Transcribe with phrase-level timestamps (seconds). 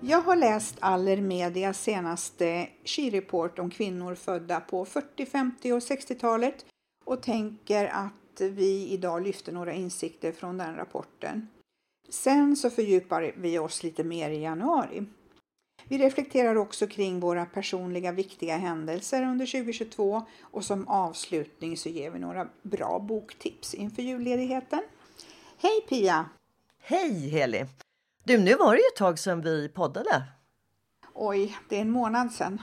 [0.00, 6.66] Jag har läst Aller Medias senaste skireport om kvinnor födda på 40-, 50 och 60-talet
[7.04, 11.48] och tänker att vi idag lyfter några insikter från den rapporten.
[12.08, 15.06] Sen så fördjupar vi oss lite mer i januari.
[15.84, 22.10] Vi reflekterar också kring våra personliga viktiga händelser under 2022 och som avslutning så ger
[22.10, 24.82] vi några bra boktips inför julledigheten.
[25.56, 26.28] Hej Pia!
[26.78, 27.66] Hej Heli!
[28.28, 30.22] Du, nu var det ju ett tag sedan vi poddade.
[31.14, 32.60] Oj, det är en månad sedan.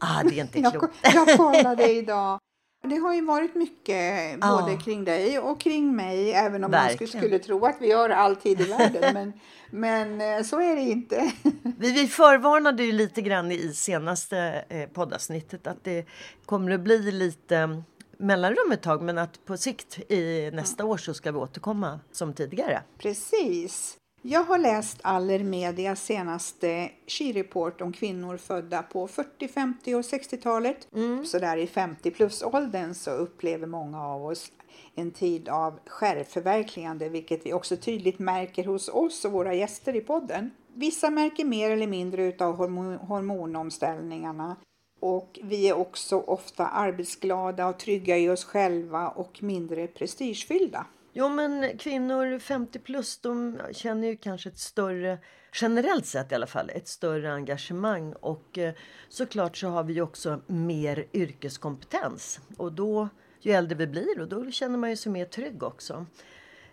[0.00, 0.94] Ah, det är inte Jag, klokt.
[1.02, 2.38] jag kollade idag.
[2.84, 4.62] Det har ju varit mycket Ja.
[4.62, 7.08] både kring dig och kring mig, även om man Verkligen.
[7.08, 9.14] skulle, skulle tro att vi har all tid i världen.
[9.14, 9.32] Men,
[9.70, 11.32] men eh, så är det inte.
[11.78, 16.06] Vi, vi förvarnade ju lite grann i senaste eh, poddavsnittet att det
[16.46, 17.82] kommer att bli lite mm,
[18.18, 22.32] mellanrum ett tag men att på sikt i nästa år så ska vi återkomma som
[22.34, 22.82] tidigare.
[22.98, 23.96] Precis.
[24.28, 30.88] Jag har läst Aller Medias senaste skireport om kvinnor födda på 40-, 50 och 60-talet.
[31.24, 34.52] Så där i 50 plus-åldern så upplever många av oss
[34.94, 40.00] en tid av självförverkligande, vilket vi också tydligt märker hos oss och våra gäster i
[40.00, 40.50] podden.
[40.74, 44.56] Vissa märker mer eller mindre hormon- hormonomställningarna
[45.00, 50.86] och vi är också ofta arbetsglada och trygga i oss själva och mindre prestigefyllda.
[51.18, 55.18] Jo men kvinnor 50 plus de känner ju kanske ett större,
[55.52, 58.74] generellt sett i alla fall, ett större engagemang och eh,
[59.08, 63.08] såklart så har vi också mer yrkeskompetens och då
[63.40, 66.06] ju äldre vi blir och då känner man ju sig mer trygg också.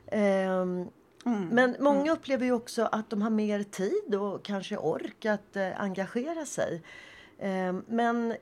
[0.08, 0.88] Ehm,
[1.52, 5.82] Men många upplever ju också att de har mer tid och kanske ork att eh,
[5.82, 6.84] engagera sig.
[7.40, 8.36] Ehm, men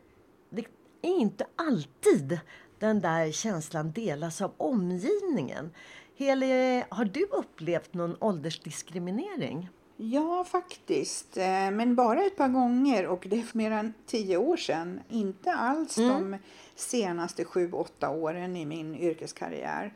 [0.49, 0.65] det
[1.01, 2.39] är inte alltid
[2.81, 5.71] den där känslan delas av omgivningen.
[6.15, 9.69] Heli, har du upplevt någon åldersdiskriminering?
[9.97, 11.37] Ja, faktiskt.
[11.37, 14.99] Eh, Men bara ett par gånger och det är för mer än tio år sedan.
[15.09, 16.37] Inte alls de
[16.75, 19.93] senaste sju, åtta åren i min yrkeskarriär.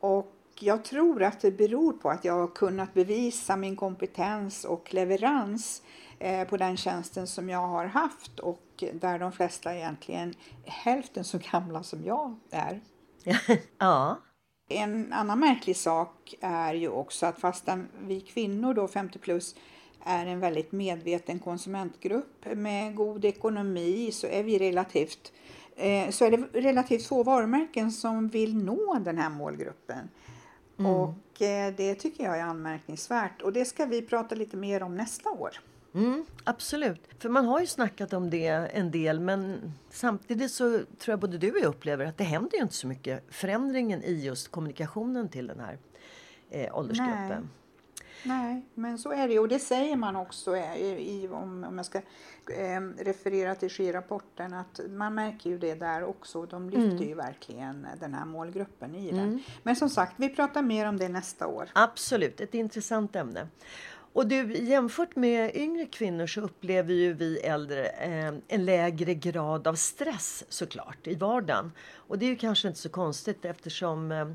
[0.00, 4.94] Och jag tror att det beror på att jag har kunnat bevisa min kompetens och
[4.94, 5.82] leverans
[6.48, 10.34] på den tjänsten som jag har haft och där de flesta egentligen
[10.64, 12.80] är hälften så gamla som jag är.
[13.78, 14.18] ja.
[14.68, 19.54] En annan märklig sak är ju också att fastän vi kvinnor då 50 plus
[20.04, 25.32] är en väldigt medveten konsumentgrupp med god ekonomi så är vi relativt
[25.76, 30.08] eh, så är det relativt få varumärken som vill nå den här målgruppen.
[30.78, 34.96] Och eh, det tycker jag är anmärkningsvärt och det ska vi prata lite mer om
[34.96, 35.60] nästa år.
[35.98, 37.08] Mm, absolut.
[37.18, 41.38] För man har ju snackat om det en del men samtidigt så tror jag både
[41.38, 45.28] du och jag upplever att det händer ju inte så mycket förändringen i just kommunikationen
[45.28, 45.78] till den här
[46.50, 47.50] eh, åldersgruppen.
[48.22, 49.38] Nej, men så är det.
[49.38, 54.54] Och det säger man också eh, i, om, om jag ska eh, referera till skirapporten
[54.54, 56.46] att man märker ju det där också.
[56.46, 59.42] De lyfter ju verkligen den här målgruppen i den.
[59.62, 61.68] Men som sagt, vi pratar mer om det nästa år.
[61.72, 63.48] Absolut, ett intressant ämne.
[64.12, 69.66] Och du, jämfört med yngre kvinnor så upplever ju vi äldre eh, en lägre grad
[69.66, 71.72] av stress såklart i vardagen.
[71.94, 74.28] Och det är ju kanske inte så konstigt eftersom eh,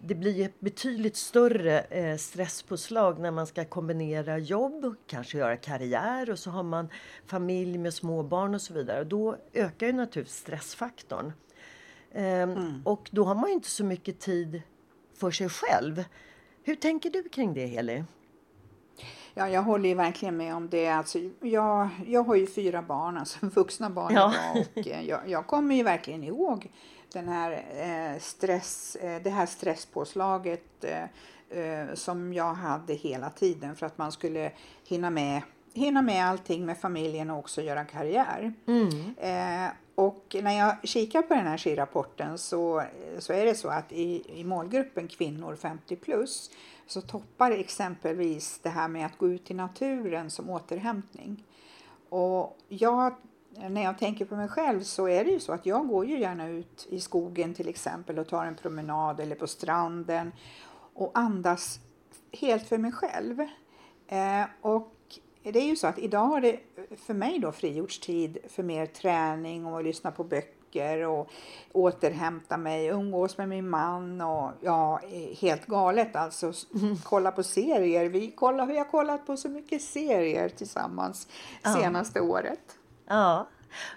[0.00, 6.30] det blir ett betydligt större eh, stresspåslag när man ska kombinera jobb, kanske göra karriär
[6.30, 6.88] och så har man
[7.26, 9.00] familj med små barn och så vidare.
[9.00, 11.32] Och då ökar ju naturligtvis stressfaktorn.
[12.12, 14.62] Ehm, Och då har man ju inte så mycket tid
[15.14, 16.04] för sig själv.
[16.62, 18.04] Hur tänker du kring det Heli?
[19.38, 20.88] Ja, jag håller ju verkligen med om det.
[20.88, 24.32] Alltså, jag, jag har ju fyra barn, alltså vuxna barn Ja.
[24.54, 26.70] idag, och eh, jag, jag kommer ju verkligen ihåg
[27.12, 33.76] den här eh, stress, eh, det här stresspåslaget eh, eh, som jag hade hela tiden
[33.76, 34.50] för att man skulle
[34.88, 35.42] hinna med,
[35.74, 38.52] hinna med allting med familjen och också göra karriär.
[39.18, 42.82] Eh, och när jag kikar på den här skirapporten så,
[43.18, 46.50] så är det så att i, i målgruppen kvinnor 50 plus
[46.86, 51.44] så toppar exempelvis det här med att gå ut i naturen som återhämtning.
[52.08, 53.14] Och jag,
[53.50, 56.20] när jag tänker på mig själv så är det ju så att jag går ju
[56.20, 60.32] gärna ut i skogen till exempel och tar en promenad eller på stranden
[60.94, 61.80] och andas
[62.32, 63.40] helt för mig själv.
[64.08, 64.95] Eh, och
[65.52, 66.58] det är ju så att idag har det
[67.06, 71.30] för mig då frigjorts tid för mer träning och lyssna på böcker och
[71.72, 75.00] återhämta mig, umgås med min man och ja,
[75.40, 76.48] helt galet alltså.
[76.50, 76.66] S-
[77.04, 78.08] Kolla på serier.
[78.08, 81.28] Vi, kollar, vi har kollat på så mycket serier tillsammans
[81.80, 82.78] senaste året.
[83.06, 83.46] Ja.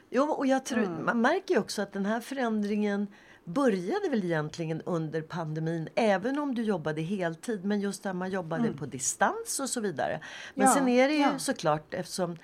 [0.10, 1.06] Jo, och jag tror, Mm.
[1.06, 3.07] man märker ju också att den här förändringen
[3.54, 8.74] började väl egentligen under pandemin, även om du jobbade heltid, men just där man jobbade
[8.74, 10.19] på distans och så vidare.
[10.56, 10.69] Men Mm.
[10.69, 11.40] Ja, sen är det ju ja.
[11.40, 12.38] såklart, eftersom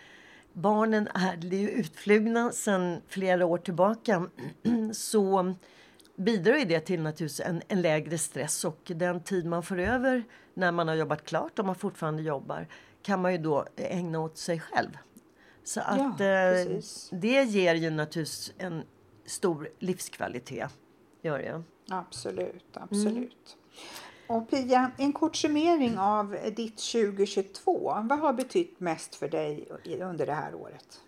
[0.54, 4.30] barnen är, det är ju utflugna sedan flera år tillbaka,
[4.94, 5.56] så
[6.16, 10.24] bidrar ju det till naturligtvis en, en lägre stress och den tid man får över
[10.54, 12.68] när man har jobbat klart, om man fortfarande jobbar,
[13.02, 14.98] kan man ju då ägna åt sig själv.
[15.64, 17.10] Så att eh, precis.
[17.12, 18.84] det ger ju naturligtvis en
[19.26, 20.72] stor livskvalitet.
[21.26, 21.64] Gör det.
[21.90, 23.58] Absolut, absolut.
[24.28, 27.98] Och Pia, en kort summering av ditt 2022.
[28.04, 29.68] Vad har betytt mest för dig
[30.02, 31.02] under det här året?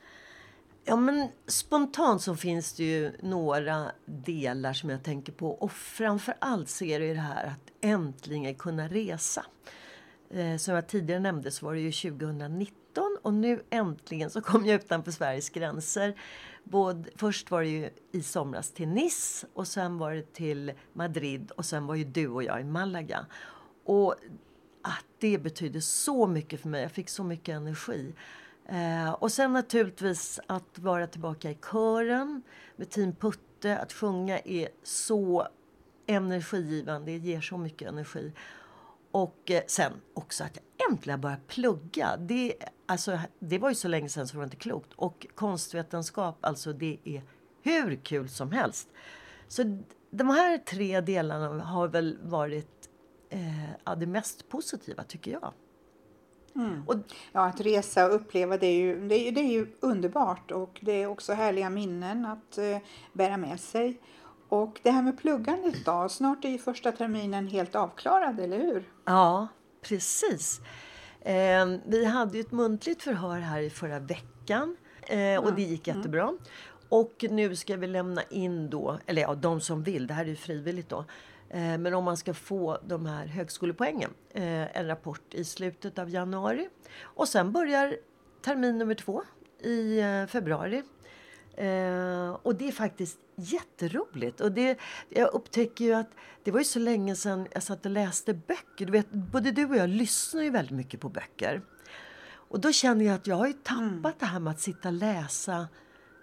[0.84, 5.50] Ja, men spontant så finns det ju några delar som jag tänker på.
[5.50, 9.46] Och framför allt så är det ju det här att äntligen kunna resa.
[10.30, 12.87] Eh, som jag tidigare nämnde så var det ju 2019
[13.28, 16.16] och nu äntligen så kom jag utanför Sveriges gränser.
[16.64, 21.52] Både, först var det ju i somras till Nice och sen var det till Madrid
[21.52, 23.26] och sen var ju du och jag i Malaga.
[23.86, 24.16] Och
[24.82, 26.82] att det betydde så mycket för mig.
[26.82, 28.14] Jag fick så mycket energi.
[28.66, 32.42] Eh, och sen naturligtvis att vara tillbaka i kören
[32.76, 33.78] med Team Putte.
[33.78, 35.48] Att sjunga är så
[36.06, 38.34] energigivande, det ger så mycket energi.
[39.12, 42.18] Och eh, sen också att jag äntligen börjar plugga.
[42.18, 42.56] Det,
[42.86, 44.94] alltså, det var ju så länge sedan så det var inte klokt.
[44.96, 47.22] Och konstvetenskap, alltså det är
[47.62, 48.90] hur kul som helst.
[49.48, 52.90] Så de här tre delarna har väl varit
[53.30, 55.54] eh, det mest positiva tycker jag.
[56.86, 56.96] Och,
[57.32, 60.80] Ja, att resa och uppleva det är ju, det är, det är ju underbart och
[60.82, 62.78] det är också härliga minnen att eh,
[63.14, 64.02] bära med sig.
[64.50, 68.92] Och det här med pluggandet då, snart är ju första terminen helt avklarad, eller hur?
[69.06, 69.48] Ja,
[69.82, 70.62] precis.
[71.22, 75.88] Eh, vi hade ju ett muntligt förhör här i förra veckan eh, och det gick
[75.88, 76.34] jättebra.
[76.90, 80.30] Och nu ska vi lämna in då, eller ja, de som vill, det här är
[80.30, 81.06] ju frivilligt då.
[81.50, 86.10] Eh, men om man ska få de här högskolepoängen, eh, en rapport i slutet av
[86.10, 86.70] januari.
[87.02, 87.98] Och sen börjar
[88.42, 89.24] termin nummer två
[89.60, 90.84] i eh, februari.
[91.58, 94.42] Eh, och det är faktiskt jätteroligt.
[94.42, 94.78] Och det,
[95.10, 96.10] jag upptäcker ju att
[96.44, 98.86] det var ju så länge sedan jag satt och läste böcker.
[98.86, 101.62] Du vet, både du och jag lyssnar ju väldigt mycket på böcker.
[102.50, 104.94] Och då känner jag att jag har ju tappat det här med att sitta och
[104.94, 105.68] läsa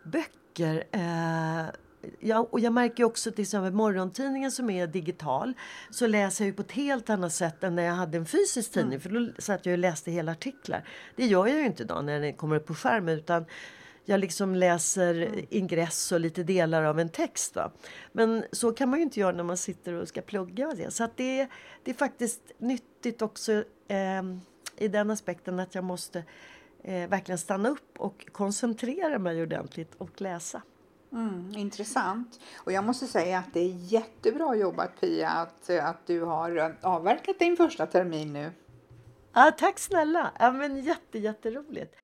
[0.04, 0.84] böcker.
[0.92, 1.64] Eh,
[2.20, 5.54] ja, och jag märker ju också till exempel morgontidningen som är digital
[5.90, 8.72] så läser jag ju på ett helt annat sätt än när jag hade en fysisk
[8.72, 10.88] tidning för då satt jag och läste hela artiklar.
[11.16, 13.44] Det gör jag ju inte idag när den kommer upp på skärmen utan
[14.04, 17.56] jag liksom läser ingress och lite delar av en text.
[17.56, 17.70] Va?
[18.12, 20.72] Men så kan man ju inte göra när man sitter och ska plugga.
[20.76, 20.90] Det.
[20.90, 21.48] Så det,
[21.82, 23.52] det är faktiskt nyttigt också
[23.88, 24.22] eh,
[24.76, 26.24] i den aspekten att jag måste
[26.82, 30.62] eh, verkligen stanna upp och koncentrera mig ordentligt och läsa.
[31.12, 32.40] Mm, intressant.
[32.56, 37.38] Och jag måste säga att det är jättebra jobbat Pia att, att du har avverkat
[37.38, 38.50] din första termin nu.
[39.32, 40.32] Ah, tack snälla!
[40.38, 42.03] Ja, men jätte, jätteroligt.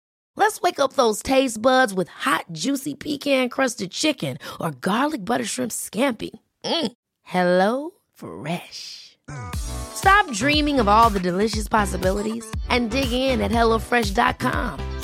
[0.35, 5.71] Let's wake up those taste buds with hot, juicy pecan-crusted chicken or garlic butter shrimp
[5.71, 6.31] scampi.
[6.65, 6.91] Mm.
[7.23, 9.17] Hello Fresh.
[9.55, 14.99] Stop dreaming of all the delicious possibilities and dig in at HelloFresh.com.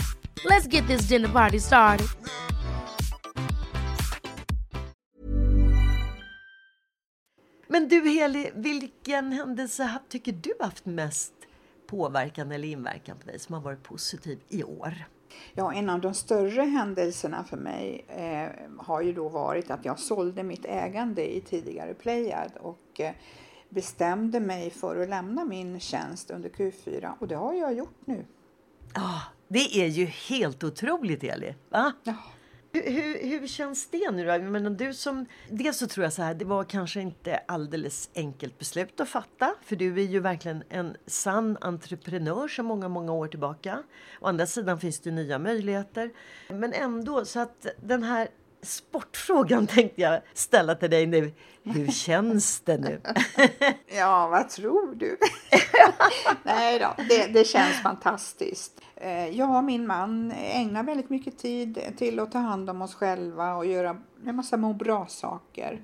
[0.45, 2.07] Let's get this dinner party started.
[7.69, 11.33] Men du Heli, vilken händelse tycker du haft mest
[11.87, 14.93] påverkan eller inverkan på dig som har varit positiv i år?
[15.53, 19.99] Ja, en av de större händelserna för mig eh, har ju då varit att jag
[19.99, 23.11] sålde mitt ägande i tidigare Playad och eh,
[23.69, 28.25] bestämde mig för att lämna min tjänst under Q4 och det har jag gjort nu.
[28.93, 31.55] Ah, det är ju helt otroligt Eli.
[31.69, 31.93] Va?
[32.03, 32.13] Ja.
[32.71, 34.39] Hur, hur, känns det nu då?
[34.39, 38.59] Men du som, dels så tror jag så här, det var kanske inte alldeles enkelt
[38.59, 39.55] beslut att fatta.
[39.61, 43.83] För du är ju verkligen en sann entreprenör sedan många, många år tillbaka.
[44.21, 46.11] Å andra sidan finns det nya möjligheter.
[46.49, 48.27] Men ändå, så att den här
[48.61, 51.31] sportfrågan tänkte jag ställa till dig nu.
[51.63, 53.01] Hur känns det nu?
[53.97, 55.17] Ja, vad tror du?
[56.43, 58.81] Nej då, det, det känns fantastiskt.
[58.95, 62.95] Eh, Jag och min man ägnar väldigt mycket tid till att ta hand om oss
[62.95, 65.81] själva och göra en massa må bra-saker.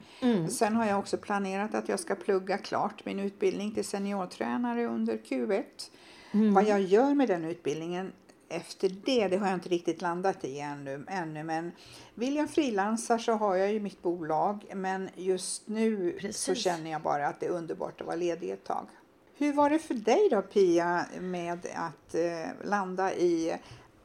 [0.49, 5.13] Sen har jag också planerat att jag ska plugga klart min utbildning till seniortränare under
[5.17, 5.63] Q1.
[6.53, 8.11] Vad jag gör med den utbildningen
[8.55, 11.71] efter det, det har jag inte riktigt landat i ännu, ännu men
[12.15, 16.57] vill jag frilansa så har jag ju mitt bolag men just nu så Precis.
[16.57, 18.87] känner jag bara att det är underbart att vara ledig ett tag.
[19.37, 23.57] Hur var det för dig då Pia med att eh, landa i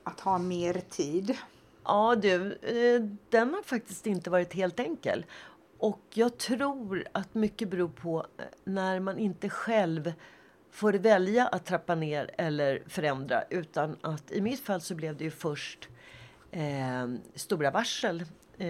[0.03, 1.37] att ha mer tid?
[1.85, 5.27] Ja du, eh, den har faktiskt inte varit helt enkel.
[5.79, 10.13] Och jag tror att mycket beror på eh, när man inte själv
[10.71, 13.43] får välja att trappa ner eller förändra.
[13.51, 15.89] Utan att i mitt fall så blev det ju först
[16.51, 18.21] eh, stora varsel
[18.59, 18.67] eh,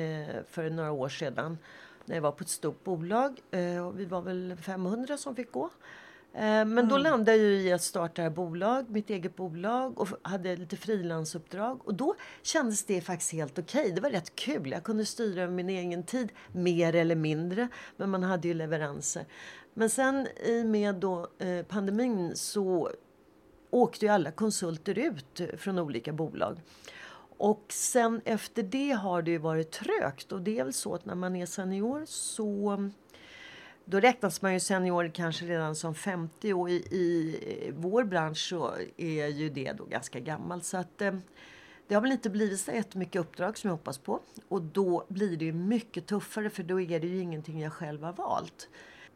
[0.51, 1.59] för några år sedan.
[2.05, 3.41] När jag var på ett stort bolag.
[3.51, 5.71] Eh, och vi var väl 500 som fick gå.
[6.35, 10.77] Eh, Men då landade jag i att starta bolag, mitt eget bolag och hade lite
[10.77, 11.89] frilansuppdrag.
[11.89, 13.93] Och då kändes det faktiskt helt okej.
[13.93, 14.71] Det var rätt kul.
[14.71, 17.69] Jag kunde styra min egen tid, mer eller mindre.
[17.97, 19.25] Men man hade ju leveranser.
[19.79, 22.91] Men sen i med då, eh, pandemin så
[23.71, 26.61] åkte ju alla konsulter ut från olika bolag.
[27.39, 30.33] Och sen efter det har det ju varit trögt.
[30.33, 32.91] Och det är väl så att när man är senior så
[33.85, 38.49] då räknas man ju senior kanske redan som 50 och i, i eh, vår bransch
[38.49, 40.65] så är ju det då ganska gammalt.
[40.65, 41.15] Så att eh,
[41.89, 44.21] det har väl inte blivit så jättemycket uppdrag som jag hoppas på.
[44.49, 48.03] Och då blir det ju mycket tuffare för då är det ju ingenting jag själv
[48.03, 48.69] har valt.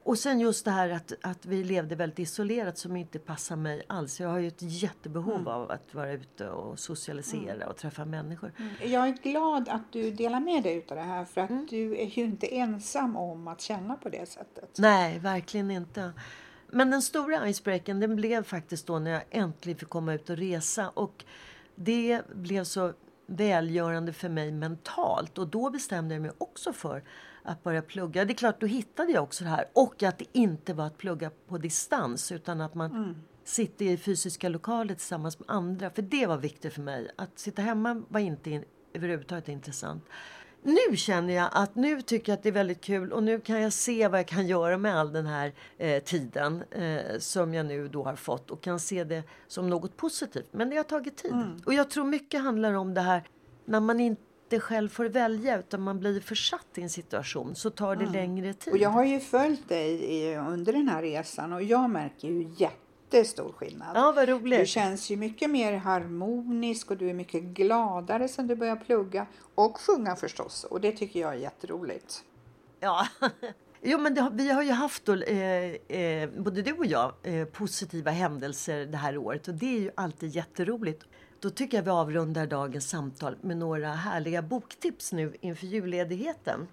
[0.05, 3.83] Och sen just det här att, att vi levde väldigt isolerat som inte passar mig
[3.87, 4.21] alls.
[4.21, 8.53] Jag har ju ett jättebehov av att vara ute och socialisera och träffa människor.
[8.83, 12.07] Jag är glad att du delar med dig av det här för att du är
[12.07, 14.79] ju inte ensam om att känna på det sättet.
[14.79, 16.13] Nej, verkligen inte.
[16.71, 20.37] Men den stora icebreakern den blev faktiskt då när jag äntligen fick komma ut och
[20.37, 20.89] resa.
[20.89, 21.25] Och
[21.75, 22.93] det blev så
[23.27, 25.39] välgörande för mig mentalt.
[25.39, 27.03] Och då bestämde jag mig också för
[27.45, 28.25] att börja plugga.
[28.25, 29.65] Det är klart, då hittade jag också det här.
[29.73, 34.49] Och att det inte var att plugga på distans utan att man sitter i fysiska
[34.49, 35.91] lokaler tillsammans med andra.
[35.91, 37.11] För det var viktigt för mig.
[37.17, 40.05] Att sitta hemma var inte in, överhuvudtaget intressant.
[40.65, 43.63] Nu känner jag att nu tycker jag att det är väldigt kul och nu kan
[43.63, 47.67] jag se vad jag kan göra med all den här eh, tiden eh, som jag
[47.67, 50.49] nu då har fått och kan se det som något positivt.
[50.51, 51.33] Men det har tagit tid.
[51.67, 53.23] Och jag tror mycket handlar om det här
[53.65, 54.23] när man inte
[54.61, 58.73] själv får välja utan man blir försatt i en situation så tar det längre tid.
[58.73, 63.53] Och jag har ju följt dig under den här resan och jag märker ju jättestor
[63.53, 63.89] skillnad.
[63.95, 64.61] Ja, vad roligt.
[64.61, 69.27] Du känns ju mycket mer harmonisk och du är mycket gladare sen du började plugga
[69.55, 72.25] och sjunga förstås och det tycker jag är jätteroligt.
[72.81, 73.07] Ja.
[73.85, 77.45] Jo, men det vi har ju haft, då, eh, eh, både du och jag, eh,
[77.45, 81.05] positiva händelser det här året och det är ju alltid jätteroligt.
[81.43, 86.69] Då tycker jag vi avrundar dagens samtal med några härliga boktips nu inför julledigheten.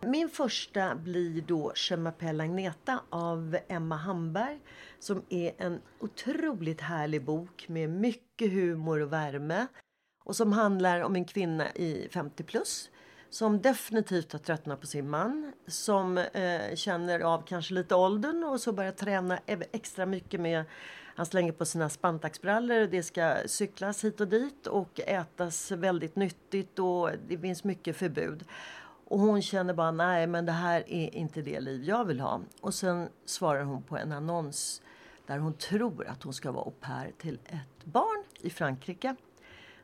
[0.00, 4.60] Min första blir då Je m'appelle Agneta av Emma Hamberg
[4.98, 9.66] som är en otroligt härlig bok med mycket humor och värme
[10.24, 12.90] och som handlar om en kvinna i 50 plus
[13.30, 18.60] som definitivt har tröttnat på sin man som eh, känner av kanske lite åldern och
[18.60, 20.64] så börjar träna e- extra mycket med
[21.16, 26.16] han slänger på sina spantaxbrallor och det ska cyklas hit och dit och ätas väldigt
[26.16, 28.44] nyttigt och det finns mycket förbud.
[29.06, 32.40] Och hon känner bara nej men det här är inte det liv jag vill ha.
[32.60, 34.82] Och sen svarar hon på en annons
[35.26, 39.16] där hon tror att hon ska vara au pair till ett barn i Frankrike.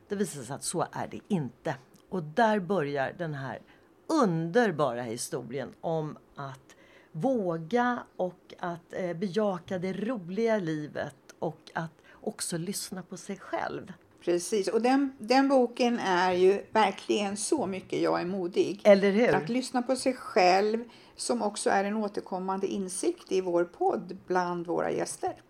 [0.07, 1.75] Det visar sig att så är det inte.
[2.09, 3.59] Och där börjar den här
[4.07, 6.75] underbara historien om att
[7.11, 13.93] våga och att eh, bejaka det roliga livet och att också lyssna på sig själv.
[14.21, 18.81] Precis, och den, den boken är ju verkligen så mycket Jag är modig.
[18.83, 19.35] Eller hur?
[19.35, 20.83] Att lyssna på sig själv
[21.15, 25.41] som också är en återkommande insikt i vår podd bland våra gäster.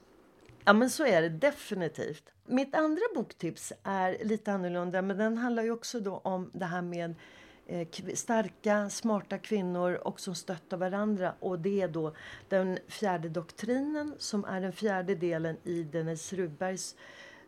[0.65, 2.23] Ja men så är det definitivt.
[2.45, 6.81] Mitt andra boktips är lite annorlunda men den handlar ju också då om det här
[6.81, 7.15] med
[7.67, 11.33] eh, starka, smarta kvinnor och som stöttar varandra.
[11.39, 12.13] Och det är då
[12.49, 16.95] den fjärde doktrinen som är den fjärde delen i Dennis Rubbergs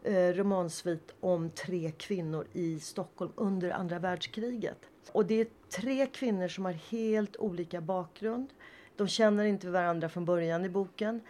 [0.03, 4.77] eh, romansvit om tre kvinnor i Stockholm under andra världskriget.
[5.12, 8.50] Och det är tre kvinnor som har helt olika bakgrund.
[8.96, 11.22] De känner inte varandra från början i boken.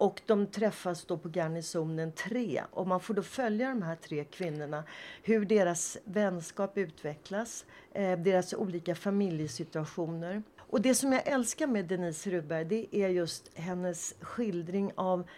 [0.00, 4.24] Och de träffas då på garnisonen 3 och man får då följa de här tre
[4.24, 4.84] kvinnorna.
[5.22, 10.42] Hur deras vänskap utvecklas, eh, deras olika familjesituationer.
[10.58, 15.28] Och det som jag älskar med Denise Rubberg det är just hennes skildring av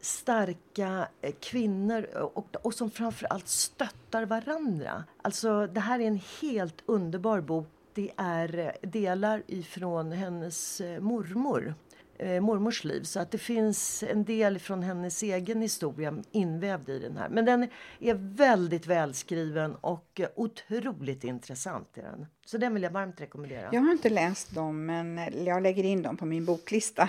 [0.00, 2.02] starka eh, kvinnor
[2.34, 5.04] och, och som framförallt stöttar varandra.
[5.22, 7.68] Alltså det här är en helt underbar bok.
[7.94, 11.74] Det är eh, delar ifrån hennes eh, mormor
[12.20, 13.02] eh, mormors liv.
[13.02, 17.28] Så att det finns en del från hennes egen historia invävd i den här.
[17.28, 21.98] Men den är väldigt välskriven och otroligt intressant.
[21.98, 22.26] Är den.
[22.46, 23.68] Så den vill jag varmt rekommendera.
[23.72, 27.08] Jag har inte läst dem, men jag lägger in dem på min boklista.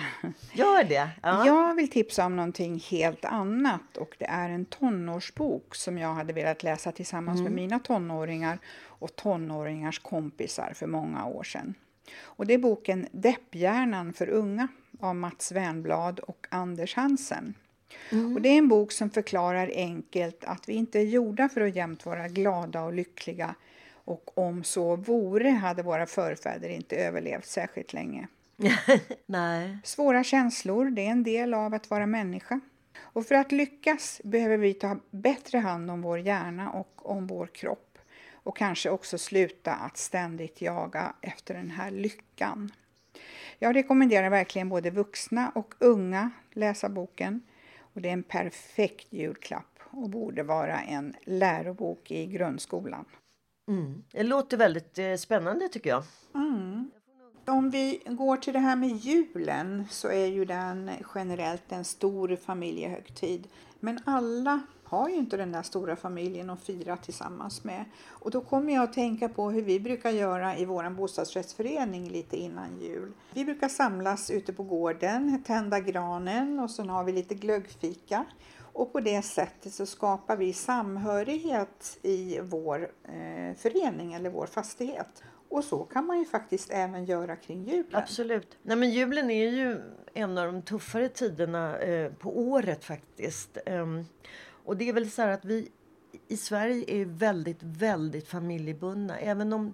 [0.52, 1.10] Gör det!
[1.22, 1.46] Ja.
[1.46, 6.32] Jag vill tipsa om någonting helt annat och det är en tonårsbok som jag hade
[6.32, 7.52] velat läsa tillsammans mm.
[7.52, 11.74] med mina tonåringar och tonåringars kompisar för många år sedan.
[12.22, 14.68] Och det är boken Depphjärnan för unga
[15.00, 17.54] av Mats Wernblad och Anders Hansen.
[18.10, 18.34] Mm.
[18.34, 21.76] Och det är en bok som förklarar enkelt att vi inte är gjorda för att
[21.76, 23.54] jämt vara glada och lyckliga
[24.04, 28.28] och om så vore hade våra förfäder inte överlevt särskilt länge.
[29.26, 29.78] Nej.
[29.84, 32.60] Svåra känslor, det är en del av att vara människa.
[32.98, 37.46] Och för att lyckas behöver vi ta bättre hand om vår hjärna och om vår
[37.46, 37.98] kropp
[38.32, 42.72] och kanske också sluta att ständigt jaga efter den här lyckan.
[43.62, 47.40] Jag rekommenderar verkligen både vuxna och unga läsa boken.
[47.78, 53.04] Och det är en perfekt julklapp och borde vara en lärobok i grundskolan.
[53.68, 54.04] Mm.
[54.12, 56.04] Det låter väldigt eh, spännande tycker jag.
[56.34, 56.90] Mm.
[57.46, 62.36] Om vi går till det här med julen så är ju den generellt en stor
[62.36, 63.48] familjehögtid.
[63.80, 67.84] Men alla har ju inte den där stora familjen att fira tillsammans med.
[68.08, 72.36] Och då kommer jag att tänka på hur vi brukar göra i vår bostadsrättsförening lite
[72.36, 73.12] innan jul.
[73.34, 78.24] Vi brukar samlas ute på gården, tända granen och sen har vi lite glöggfika.
[78.72, 85.22] Och på det sättet så skapar vi samhörighet i vår eh, förening eller vår fastighet.
[85.52, 87.86] Och så kan man ju faktiskt även göra kring julen.
[87.92, 88.58] Absolut.
[88.62, 89.80] Nej, men julen är ju
[90.14, 93.58] en av de tuffare tiderna eh, på året faktiskt.
[93.66, 94.04] Um,
[94.64, 95.68] och det är väl så att vi
[96.28, 99.18] i Sverige är väldigt, väldigt familjebundna.
[99.18, 99.72] Även om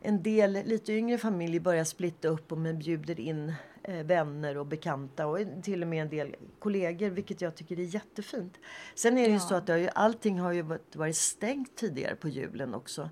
[0.00, 4.66] en del lite yngre familjer börjar splitta upp och man bjuder in eh, vänner och
[4.66, 8.58] bekanta och till och med en del kollegor, vilket jag tycker är jättefint.
[8.94, 9.40] Sen är det ja.
[9.40, 13.10] så att det har ju, allting har ju varit stängt tidigare på julen också.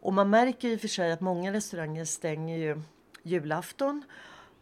[0.00, 2.82] Och man märker ju för sig att många restauranger stänger ju
[3.22, 4.04] julafton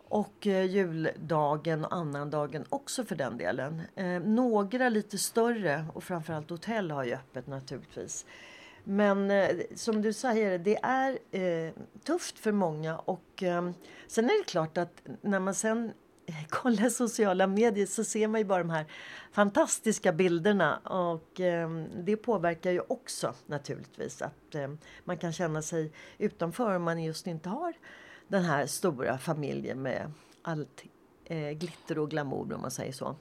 [0.09, 3.83] och eh, juldagen och annandagen också för den delen.
[3.95, 8.27] Eh, några lite större och framförallt hotell har ju öppet naturligtvis.
[8.85, 11.73] Men eh, som du säger, det är eh,
[12.05, 13.71] tufft för många och eh,
[14.07, 15.93] sen är det klart att när man sen
[16.51, 18.87] kollar sociala medier så ser man ju bara de här
[19.33, 21.71] fantastiska bilderna och eh,
[22.05, 24.69] det påverkar ju också naturligtvis att eh,
[25.05, 27.75] man kan känna sig utanför om man just inte har
[28.29, 30.13] den här stora familjen med
[30.43, 30.85] allt
[31.25, 33.17] eh, glitter och glamour om man säger så.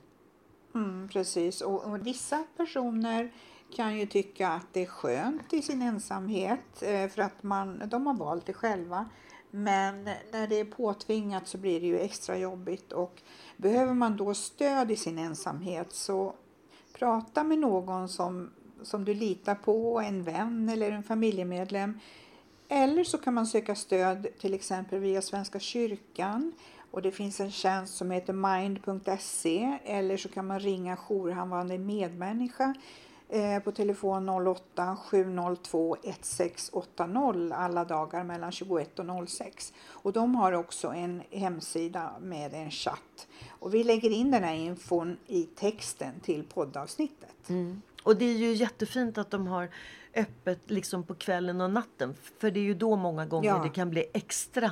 [0.76, 3.32] Mm, precis, och, och, vissa personer
[3.76, 8.08] kan ju tycka att det är skönt i sin ensamhet eh, för att man, de
[8.08, 9.10] har valt det själva.
[9.58, 13.22] Men när det är påtvingat så blir det ju extra jobbigt och
[13.58, 16.34] behöver man då stöd i sin ensamhet så
[16.94, 22.00] prata med någon som, som du litar på, en vän eller en familjemedlem.
[22.68, 26.54] Eller så kan man söka stöd till exempel via Svenska kyrkan
[26.92, 32.74] och det finns en tjänst som heter mind.se eller så kan man ringa jourhavande medmänniska
[33.64, 39.74] på telefon 08 702 1680 alla dagar mellan 21 och 06.
[39.88, 43.28] Och de har också en hemsida med en chatt.
[43.50, 47.50] Och vi lägger in den här infon i texten till poddavsnittet.
[47.50, 47.82] Mm.
[48.04, 49.70] Och det är ju jättefint att de har
[50.16, 52.16] öppet liksom på kvällen och natten.
[52.40, 53.64] För det är ju då många gånger ja.
[53.64, 54.72] det kan bli extra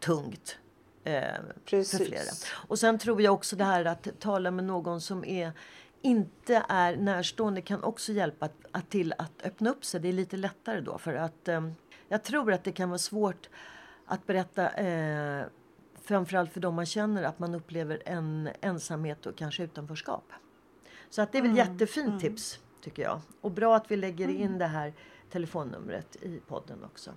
[0.00, 0.58] tungt.
[1.04, 1.22] Eh,
[1.64, 1.98] Precis.
[1.98, 2.32] för flera.
[2.68, 5.52] Och sen tror jag också det här att tala med någon som är
[6.04, 10.00] inte är närstående kan också hjälpa att, att till att öppna upp sig.
[10.00, 11.70] Det är lite lättare då för att eh,
[12.08, 13.48] jag tror att det kan vara svårt
[14.06, 15.44] att berätta eh,
[16.02, 20.32] framförallt för dem man känner att man upplever en ensamhet och kanske utanförskap.
[21.10, 21.72] Så att det är väl mm.
[21.72, 22.20] jättefint mm.
[22.20, 23.20] tips tycker jag.
[23.40, 24.58] Och bra att vi lägger in mm.
[24.58, 24.94] det här
[25.30, 27.10] telefonnumret i podden också.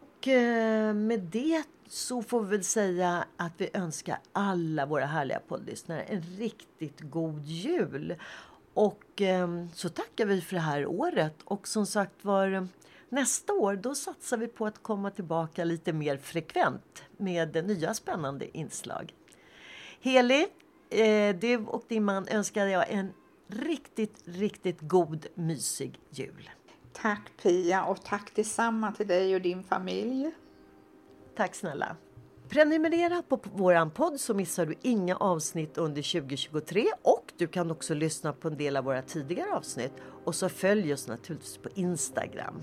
[0.00, 5.40] Och eh, med det så får vi väl säga att vi önskar alla våra härliga
[5.48, 8.14] poddlyssnare en riktigt god jul.
[8.74, 11.34] Och eh, så tackar vi för det här året.
[11.44, 12.68] Och som sagt var,
[13.08, 18.58] nästa år då satsar vi på att komma tillbaka lite mer frekvent med nya spännande
[18.58, 19.14] inslag.
[20.00, 20.46] Heli,
[20.90, 23.12] eh, du och din man önskar jag en
[23.46, 26.50] riktigt, riktigt god, mysig jul.
[26.92, 30.32] Tack Pia och tack detsamma till dig och din familj.
[31.36, 31.96] Tack snälla.
[32.48, 37.94] Prenumerera på vår podd så missar du inga avsnitt under 2023 och du kan också
[37.94, 39.92] lyssna på en del av våra tidigare avsnitt
[40.24, 42.62] och så följ oss naturligtvis på Instagram.